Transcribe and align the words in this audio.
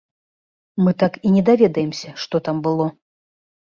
Мы 0.85 0.93
так 1.03 1.21
і 1.29 1.35
не 1.35 1.45
даведаемся, 1.51 2.19
што 2.27 2.35
там 2.51 2.57
было. 2.69 2.93